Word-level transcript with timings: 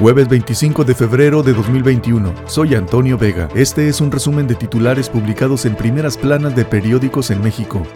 Jueves 0.00 0.30
25 0.30 0.84
de 0.84 0.94
febrero 0.94 1.42
de 1.42 1.52
2021. 1.52 2.32
Soy 2.46 2.74
Antonio 2.74 3.18
Vega. 3.18 3.50
Este 3.54 3.86
es 3.86 4.00
un 4.00 4.10
resumen 4.10 4.46
de 4.46 4.54
titulares 4.54 5.10
publicados 5.10 5.66
en 5.66 5.76
primeras 5.76 6.16
planas 6.16 6.56
de 6.56 6.64
periódicos 6.64 7.30
en 7.30 7.42
México. 7.42 7.86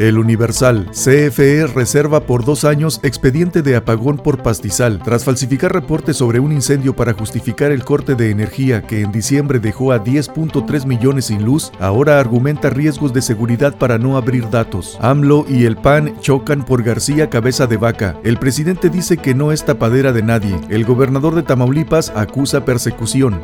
El 0.00 0.16
Universal. 0.16 0.88
CFE 0.92 1.66
reserva 1.66 2.20
por 2.20 2.46
dos 2.46 2.64
años 2.64 3.00
expediente 3.02 3.60
de 3.60 3.76
apagón 3.76 4.16
por 4.16 4.42
pastizal 4.42 4.98
tras 5.02 5.24
falsificar 5.24 5.74
reportes 5.74 6.16
sobre 6.16 6.40
un 6.40 6.52
incendio 6.52 6.96
para 6.96 7.12
justificar 7.12 7.70
el 7.70 7.84
corte 7.84 8.14
de 8.14 8.30
energía 8.30 8.80
que 8.80 9.02
en 9.02 9.12
diciembre 9.12 9.60
dejó 9.60 9.92
a 9.92 10.02
10.3 10.02 10.86
millones 10.86 11.26
sin 11.26 11.44
luz. 11.44 11.70
Ahora 11.78 12.18
argumenta 12.18 12.70
riesgos 12.70 13.12
de 13.12 13.20
seguridad 13.20 13.76
para 13.76 13.98
no 13.98 14.16
abrir 14.16 14.48
datos. 14.48 14.96
AMLO 15.02 15.44
y 15.46 15.66
el 15.66 15.76
PAN 15.76 16.18
chocan 16.20 16.64
por 16.64 16.82
García 16.82 17.28
Cabeza 17.28 17.66
de 17.66 17.76
Vaca. 17.76 18.18
El 18.24 18.38
presidente 18.38 18.88
dice 18.88 19.18
que 19.18 19.34
no 19.34 19.52
es 19.52 19.66
tapadera 19.66 20.14
de 20.14 20.22
nadie. 20.22 20.58
El 20.70 20.86
gobernador 20.86 21.34
de 21.34 21.42
Tamaulipas 21.42 22.10
acusa 22.16 22.64
persecución. 22.64 23.38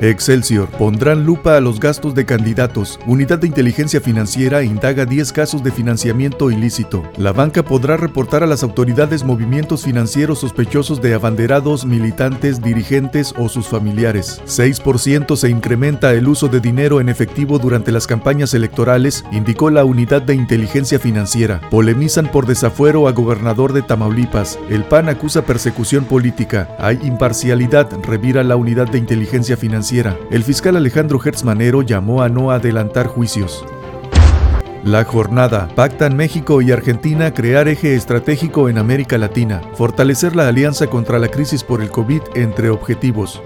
Excelsior. 0.00 0.68
Pondrán 0.70 1.24
lupa 1.24 1.56
a 1.56 1.60
los 1.60 1.78
gastos 1.78 2.14
de 2.14 2.24
candidatos. 2.24 2.98
Unidad 3.06 3.38
de 3.38 3.46
Inteligencia 3.46 4.00
Financiera 4.00 4.62
indaga 4.62 5.06
10 5.06 5.32
casos 5.32 5.62
de 5.62 5.70
financiamiento 5.70 6.50
ilícito. 6.50 7.02
La 7.16 7.32
banca 7.32 7.62
podrá 7.62 7.96
reportar 7.96 8.42
a 8.42 8.46
las 8.46 8.62
autoridades 8.62 9.24
movimientos 9.24 9.84
financieros 9.84 10.40
sospechosos 10.40 11.00
de 11.00 11.14
abanderados, 11.14 11.84
militantes, 11.84 12.60
dirigentes 12.60 13.34
o 13.38 13.48
sus 13.48 13.68
familiares. 13.68 14.42
6% 14.46 15.36
se 15.36 15.48
incrementa 15.48 16.12
el 16.12 16.28
uso 16.28 16.48
de 16.48 16.60
dinero 16.60 17.00
en 17.00 17.08
efectivo 17.08 17.58
durante 17.58 17.92
las 17.92 18.06
campañas 18.06 18.54
electorales, 18.54 19.24
indicó 19.32 19.70
la 19.70 19.84
Unidad 19.84 20.22
de 20.22 20.34
Inteligencia 20.34 20.98
Financiera. 20.98 21.60
Polemizan 21.70 22.30
por 22.30 22.46
desafuero 22.46 23.06
a 23.06 23.12
gobernador 23.12 23.72
de 23.72 23.82
Tamaulipas. 23.82 24.58
El 24.68 24.84
PAN 24.84 25.08
acusa 25.08 25.42
persecución 25.42 26.04
política. 26.04 26.74
Hay 26.78 26.98
imparcialidad, 27.02 27.88
revira 28.02 28.42
la 28.42 28.56
Unidad 28.56 28.88
de 28.88 28.98
Inteligencia 28.98 29.56
Financiera 29.56 29.83
el 30.30 30.44
fiscal 30.44 30.76
Alejandro 30.76 31.20
Hertzmanero 31.22 31.82
llamó 31.82 32.22
a 32.22 32.30
no 32.30 32.50
adelantar 32.50 33.06
juicios. 33.06 33.66
La 34.82 35.04
jornada. 35.04 35.68
Pactan 35.74 36.16
México 36.16 36.62
y 36.62 36.72
Argentina 36.72 37.34
crear 37.34 37.68
eje 37.68 37.94
estratégico 37.94 38.70
en 38.70 38.78
América 38.78 39.18
Latina, 39.18 39.60
fortalecer 39.74 40.36
la 40.36 40.48
alianza 40.48 40.86
contra 40.86 41.18
la 41.18 41.28
crisis 41.28 41.62
por 41.62 41.82
el 41.82 41.90
COVID 41.90 42.22
entre 42.34 42.70
objetivos. 42.70 43.42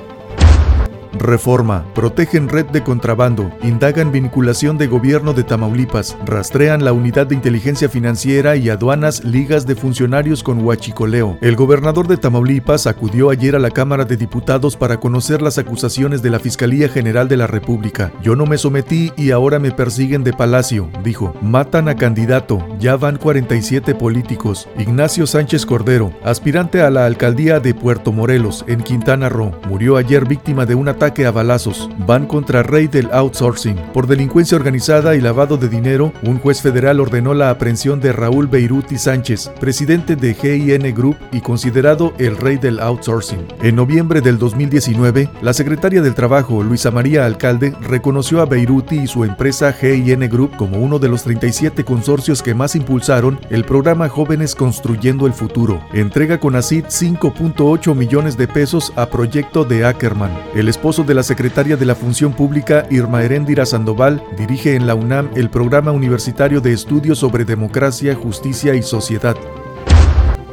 Reforma. 1.18 1.84
Protegen 1.94 2.48
red 2.48 2.66
de 2.66 2.82
contrabando. 2.82 3.50
Indagan 3.62 4.12
vinculación 4.12 4.78
de 4.78 4.86
gobierno 4.86 5.32
de 5.32 5.42
Tamaulipas. 5.42 6.16
Rastrean 6.24 6.84
la 6.84 6.92
unidad 6.92 7.26
de 7.26 7.34
inteligencia 7.34 7.88
financiera 7.88 8.56
y 8.56 8.70
aduanas 8.70 9.24
ligas 9.24 9.66
de 9.66 9.74
funcionarios 9.74 10.42
con 10.42 10.64
huachicoleo. 10.64 11.38
El 11.40 11.56
gobernador 11.56 12.06
de 12.08 12.16
Tamaulipas 12.16 12.86
acudió 12.86 13.30
ayer 13.30 13.56
a 13.56 13.58
la 13.58 13.70
Cámara 13.70 14.04
de 14.04 14.16
Diputados 14.16 14.76
para 14.76 15.00
conocer 15.00 15.42
las 15.42 15.58
acusaciones 15.58 16.22
de 16.22 16.30
la 16.30 16.38
Fiscalía 16.38 16.88
General 16.88 17.28
de 17.28 17.36
la 17.36 17.46
República. 17.46 18.12
Yo 18.22 18.36
no 18.36 18.46
me 18.46 18.58
sometí 18.58 19.12
y 19.16 19.30
ahora 19.30 19.58
me 19.58 19.72
persiguen 19.72 20.24
de 20.24 20.32
palacio, 20.32 20.88
dijo. 21.02 21.34
Matan 21.42 21.88
a 21.88 21.96
candidato. 21.96 22.64
Ya 22.78 22.96
van 22.96 23.16
47 23.16 23.94
políticos. 23.94 24.68
Ignacio 24.78 25.26
Sánchez 25.26 25.66
Cordero, 25.66 26.12
aspirante 26.24 26.82
a 26.82 26.90
la 26.90 27.06
alcaldía 27.06 27.60
de 27.60 27.74
Puerto 27.74 28.12
Morelos, 28.12 28.64
en 28.68 28.82
Quintana 28.82 29.28
Roo, 29.28 29.52
murió 29.68 29.96
ayer 29.96 30.26
víctima 30.26 30.66
de 30.66 30.74
un 30.74 30.88
ataque 30.88 31.07
que 31.14 31.26
a 31.26 31.30
balazos. 31.30 31.88
Van 32.06 32.26
contra 32.26 32.62
rey 32.62 32.88
del 32.88 33.10
outsourcing. 33.12 33.76
Por 33.92 34.06
delincuencia 34.06 34.56
organizada 34.56 35.14
y 35.14 35.20
lavado 35.20 35.56
de 35.56 35.68
dinero, 35.68 36.12
un 36.22 36.38
juez 36.38 36.62
federal 36.62 37.00
ordenó 37.00 37.34
la 37.34 37.50
aprehensión 37.50 38.00
de 38.00 38.12
Raúl 38.12 38.46
Beiruti 38.46 38.98
Sánchez, 38.98 39.50
presidente 39.60 40.16
de 40.16 40.34
GIN 40.34 40.94
Group 40.94 41.16
y 41.32 41.40
considerado 41.40 42.12
el 42.18 42.36
rey 42.36 42.56
del 42.56 42.80
outsourcing. 42.80 43.46
En 43.62 43.76
noviembre 43.76 44.20
del 44.20 44.38
2019, 44.38 45.28
la 45.42 45.52
secretaria 45.52 46.02
del 46.02 46.14
Trabajo, 46.14 46.62
Luisa 46.62 46.90
María 46.90 47.26
Alcalde, 47.26 47.74
reconoció 47.80 48.40
a 48.40 48.46
Beiruti 48.46 49.00
y 49.00 49.06
su 49.06 49.24
empresa 49.24 49.72
GIN 49.72 50.28
Group 50.28 50.56
como 50.56 50.78
uno 50.78 50.98
de 50.98 51.08
los 51.08 51.22
37 51.24 51.84
consorcios 51.84 52.42
que 52.42 52.54
más 52.54 52.74
impulsaron 52.74 53.38
el 53.50 53.64
programa 53.64 54.08
Jóvenes 54.08 54.54
Construyendo 54.54 55.26
el 55.26 55.32
Futuro. 55.32 55.80
Entrega 55.92 56.38
con 56.38 56.56
ACID 56.56 56.86
5.8 56.86 57.94
millones 57.94 58.36
de 58.36 58.48
pesos 58.48 58.92
a 58.96 59.06
proyecto 59.06 59.64
de 59.64 59.84
Ackerman. 59.84 60.30
El 60.54 60.68
esposo 60.68 60.97
de 61.06 61.14
la 61.14 61.22
secretaria 61.22 61.76
de 61.76 61.86
la 61.86 61.94
Función 61.94 62.32
Pública, 62.32 62.86
Irma 62.90 63.22
Heréndira 63.22 63.66
Sandoval, 63.66 64.22
dirige 64.36 64.74
en 64.74 64.86
la 64.86 64.94
UNAM 64.94 65.30
el 65.36 65.50
programa 65.50 65.92
universitario 65.92 66.60
de 66.60 66.72
estudios 66.72 67.18
sobre 67.18 67.44
democracia, 67.44 68.14
justicia 68.14 68.74
y 68.74 68.82
sociedad. 68.82 69.36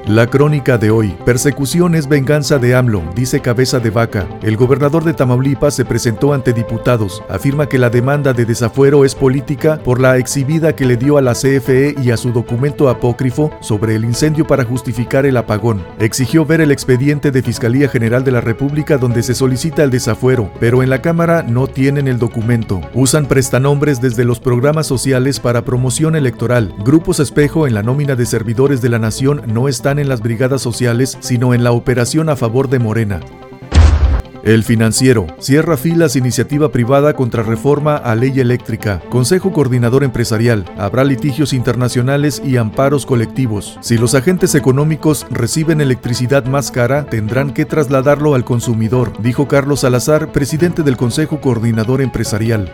La 0.07 0.27
crónica 0.27 0.77
de 0.77 0.91
hoy. 0.91 1.17
Persecución 1.25 1.95
es 1.95 2.07
venganza 2.07 2.59
de 2.59 2.75
AMLO, 2.75 3.01
dice 3.15 3.39
Cabeza 3.39 3.79
de 3.79 3.89
Vaca. 3.89 4.27
El 4.43 4.55
gobernador 4.55 5.03
de 5.03 5.15
Tamaulipas 5.15 5.73
se 5.73 5.83
presentó 5.83 6.31
ante 6.31 6.53
diputados. 6.53 7.23
Afirma 7.27 7.67
que 7.67 7.79
la 7.79 7.89
demanda 7.89 8.31
de 8.31 8.45
desafuero 8.45 9.03
es 9.03 9.15
política 9.15 9.79
por 9.83 9.99
la 9.99 10.17
exhibida 10.17 10.75
que 10.75 10.85
le 10.85 10.95
dio 10.95 11.17
a 11.17 11.23
la 11.23 11.33
CFE 11.33 11.95
y 12.03 12.11
a 12.11 12.17
su 12.17 12.31
documento 12.31 12.87
apócrifo 12.87 13.49
sobre 13.61 13.95
el 13.95 14.05
incendio 14.05 14.45
para 14.45 14.63
justificar 14.63 15.25
el 15.25 15.37
apagón. 15.37 15.83
Exigió 15.97 16.45
ver 16.45 16.61
el 16.61 16.71
expediente 16.71 17.31
de 17.31 17.41
Fiscalía 17.41 17.89
General 17.89 18.23
de 18.23 18.31
la 18.31 18.41
República 18.41 18.99
donde 18.99 19.23
se 19.23 19.33
solicita 19.33 19.83
el 19.83 19.89
desafuero, 19.89 20.51
pero 20.59 20.83
en 20.83 20.91
la 20.91 21.01
Cámara 21.01 21.41
no 21.41 21.65
tienen 21.65 22.07
el 22.07 22.19
documento. 22.19 22.79
Usan 22.93 23.25
prestanombres 23.25 24.01
desde 24.01 24.23
los 24.23 24.39
programas 24.39 24.85
sociales 24.85 25.39
para 25.39 25.65
promoción 25.65 26.15
electoral. 26.15 26.75
Grupos 26.85 27.19
espejo 27.19 27.65
en 27.65 27.73
la 27.73 27.81
nómina 27.81 28.15
de 28.15 28.27
servidores 28.27 28.83
de 28.83 28.89
la 28.89 28.99
nación 28.99 29.41
no 29.47 29.67
están 29.67 29.94
en 29.99 30.09
las 30.09 30.21
brigadas 30.21 30.61
sociales, 30.61 31.17
sino 31.21 31.53
en 31.53 31.63
la 31.63 31.71
operación 31.71 32.29
a 32.29 32.35
favor 32.35 32.69
de 32.69 32.79
Morena. 32.79 33.19
El 34.45 34.63
financiero 34.63 35.25
cierra 35.39 35.75
filas 35.75 36.15
iniciativa 36.15 36.71
privada 36.71 37.15
contra 37.15 37.41
reforma 37.41 37.95
a 37.95 38.13
ley 38.13 38.39
eléctrica. 38.39 39.01
Consejo 39.09 39.51
Coordinador 39.51 40.03
Empresarial. 40.03 40.65
Habrá 40.77 41.03
litigios 41.03 41.51
internacionales 41.51 42.43
y 42.45 42.57
amparos 42.57 43.07
colectivos. 43.07 43.79
Si 43.81 43.97
los 43.97 44.13
agentes 44.13 44.53
económicos 44.53 45.25
reciben 45.31 45.81
electricidad 45.81 46.45
más 46.45 46.69
cara, 46.69 47.07
tendrán 47.07 47.55
que 47.55 47.65
trasladarlo 47.65 48.35
al 48.35 48.45
consumidor, 48.45 49.13
dijo 49.19 49.47
Carlos 49.47 49.79
Salazar, 49.79 50.31
presidente 50.31 50.83
del 50.83 50.95
Consejo 50.95 51.41
Coordinador 51.41 52.03
Empresarial. 52.03 52.71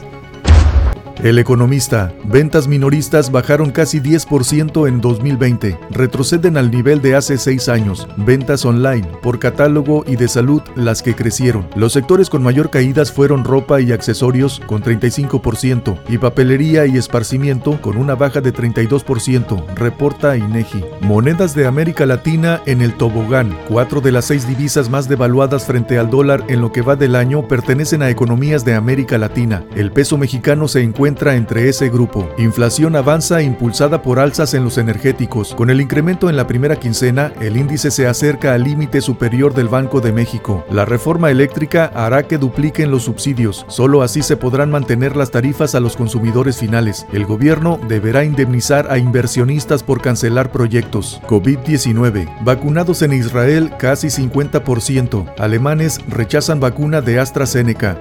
El 1.23 1.37
economista, 1.37 2.11
ventas 2.23 2.67
minoristas 2.67 3.31
bajaron 3.31 3.69
casi 3.69 3.99
10% 3.99 4.87
en 4.87 5.01
2020, 5.01 5.77
retroceden 5.91 6.57
al 6.57 6.71
nivel 6.71 6.99
de 6.99 7.13
hace 7.13 7.37
seis 7.37 7.69
años, 7.69 8.07
ventas 8.17 8.65
online, 8.65 9.07
por 9.21 9.37
catálogo 9.37 10.03
y 10.07 10.15
de 10.15 10.27
salud 10.27 10.63
las 10.75 11.03
que 11.03 11.13
crecieron. 11.13 11.67
Los 11.75 11.93
sectores 11.93 12.27
con 12.27 12.41
mayor 12.41 12.71
caídas 12.71 13.11
fueron 13.11 13.43
ropa 13.43 13.81
y 13.81 13.91
accesorios 13.91 14.61
con 14.65 14.81
35% 14.81 15.99
y 16.09 16.17
papelería 16.17 16.87
y 16.87 16.97
esparcimiento 16.97 17.79
con 17.79 17.97
una 17.97 18.15
baja 18.15 18.41
de 18.41 18.51
32%, 18.51 19.75
reporta 19.75 20.35
INEGI. 20.35 20.83
Monedas 21.01 21.53
de 21.53 21.67
América 21.67 22.07
Latina 22.07 22.63
en 22.65 22.81
el 22.81 22.95
tobogán, 22.95 23.55
cuatro 23.67 24.01
de 24.01 24.11
las 24.11 24.25
seis 24.25 24.47
divisas 24.47 24.89
más 24.89 25.07
devaluadas 25.07 25.65
frente 25.67 25.99
al 25.99 26.09
dólar 26.09 26.45
en 26.47 26.61
lo 26.61 26.71
que 26.71 26.81
va 26.81 26.95
del 26.95 27.15
año 27.15 27.47
pertenecen 27.47 28.01
a 28.01 28.09
economías 28.09 28.65
de 28.65 28.73
América 28.73 29.19
Latina. 29.19 29.63
El 29.75 29.91
peso 29.91 30.17
mexicano 30.17 30.67
se 30.67 30.81
encuentra 31.11 31.35
entre 31.35 31.67
ese 31.67 31.89
grupo. 31.89 32.29
Inflación 32.37 32.95
avanza 32.95 33.41
impulsada 33.41 34.01
por 34.01 34.17
alzas 34.17 34.53
en 34.53 34.63
los 34.63 34.77
energéticos. 34.77 35.53
Con 35.53 35.69
el 35.69 35.81
incremento 35.81 36.29
en 36.29 36.37
la 36.37 36.47
primera 36.47 36.77
quincena, 36.77 37.33
el 37.41 37.57
índice 37.57 37.91
se 37.91 38.07
acerca 38.07 38.53
al 38.53 38.63
límite 38.63 39.01
superior 39.01 39.53
del 39.53 39.67
Banco 39.67 39.99
de 39.99 40.13
México. 40.13 40.63
La 40.71 40.85
reforma 40.85 41.29
eléctrica 41.29 41.91
hará 41.93 42.23
que 42.23 42.37
dupliquen 42.37 42.91
los 42.91 43.03
subsidios. 43.03 43.65
Solo 43.67 44.03
así 44.03 44.21
se 44.21 44.37
podrán 44.37 44.71
mantener 44.71 45.17
las 45.17 45.31
tarifas 45.31 45.75
a 45.75 45.81
los 45.81 45.97
consumidores 45.97 46.57
finales. 46.57 47.05
El 47.11 47.25
gobierno 47.25 47.77
deberá 47.89 48.23
indemnizar 48.23 48.89
a 48.89 48.97
inversionistas 48.97 49.83
por 49.83 50.01
cancelar 50.01 50.49
proyectos. 50.49 51.19
COVID-19. 51.27 52.43
Vacunados 52.45 53.01
en 53.01 53.11
Israel 53.11 53.73
casi 53.77 54.07
50%. 54.07 55.33
Alemanes 55.37 55.99
rechazan 56.07 56.61
vacuna 56.61 57.01
de 57.01 57.19
AstraZeneca. 57.19 57.97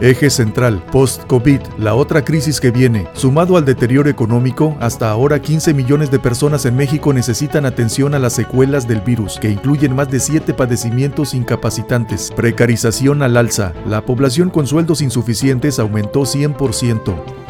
Eje 0.00 0.28
central, 0.28 0.84
post-COVID, 0.92 1.60
la 1.78 1.94
otra 1.94 2.22
crisis 2.22 2.60
que 2.60 2.70
viene, 2.70 3.08
sumado 3.14 3.56
al 3.56 3.64
deterioro 3.64 4.10
económico, 4.10 4.76
hasta 4.78 5.10
ahora 5.10 5.40
15 5.40 5.72
millones 5.72 6.10
de 6.10 6.18
personas 6.18 6.66
en 6.66 6.76
México 6.76 7.14
necesitan 7.14 7.64
atención 7.64 8.14
a 8.14 8.18
las 8.18 8.34
secuelas 8.34 8.86
del 8.86 9.00
virus, 9.00 9.38
que 9.38 9.48
incluyen 9.48 9.96
más 9.96 10.10
de 10.10 10.20
7 10.20 10.52
padecimientos 10.52 11.32
incapacitantes. 11.32 12.30
Precarización 12.36 13.22
al 13.22 13.38
alza, 13.38 13.72
la 13.86 14.04
población 14.04 14.50
con 14.50 14.66
sueldos 14.66 15.00
insuficientes 15.00 15.78
aumentó 15.78 16.22
100%. 16.22 17.45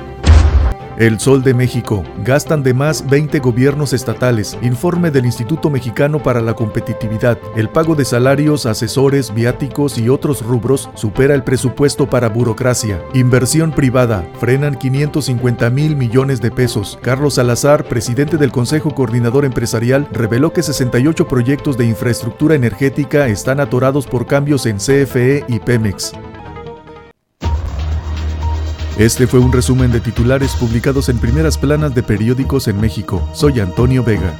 El 0.98 1.20
Sol 1.20 1.42
de 1.42 1.52
México. 1.52 2.02
Gastan 2.24 2.62
de 2.62 2.72
más 2.72 3.06
20 3.06 3.40
gobiernos 3.40 3.92
estatales. 3.92 4.56
Informe 4.62 5.10
del 5.10 5.26
Instituto 5.26 5.68
Mexicano 5.68 6.22
para 6.22 6.40
la 6.40 6.54
Competitividad. 6.54 7.38
El 7.54 7.68
pago 7.68 7.94
de 7.94 8.06
salarios, 8.06 8.64
asesores, 8.64 9.34
viáticos 9.34 9.98
y 9.98 10.08
otros 10.08 10.40
rubros 10.42 10.88
supera 10.94 11.34
el 11.34 11.44
presupuesto 11.44 12.08
para 12.08 12.30
burocracia. 12.30 13.02
Inversión 13.12 13.72
privada. 13.72 14.26
Frenan 14.40 14.74
550 14.74 15.68
mil 15.68 15.96
millones 15.96 16.40
de 16.40 16.50
pesos. 16.50 16.98
Carlos 17.02 17.34
Salazar, 17.34 17.84
presidente 17.84 18.38
del 18.38 18.50
Consejo 18.50 18.94
Coordinador 18.94 19.44
Empresarial, 19.44 20.08
reveló 20.12 20.54
que 20.54 20.62
68 20.62 21.28
proyectos 21.28 21.76
de 21.76 21.84
infraestructura 21.84 22.54
energética 22.54 23.28
están 23.28 23.60
atorados 23.60 24.06
por 24.06 24.26
cambios 24.26 24.64
en 24.64 24.78
CFE 24.78 25.44
y 25.46 25.58
Pemex. 25.58 26.14
Este 28.98 29.26
fue 29.26 29.40
un 29.40 29.52
resumen 29.52 29.92
de 29.92 30.00
titulares 30.00 30.54
publicados 30.54 31.10
en 31.10 31.18
primeras 31.18 31.58
planas 31.58 31.94
de 31.94 32.02
periódicos 32.02 32.66
en 32.66 32.80
México. 32.80 33.28
Soy 33.34 33.60
Antonio 33.60 34.02
Vega. 34.02 34.34